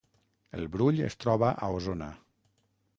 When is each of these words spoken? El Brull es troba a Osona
El 0.59 0.65
Brull 0.77 1.03
es 1.09 1.19
troba 1.25 1.53
a 1.53 1.71
Osona 1.77 2.13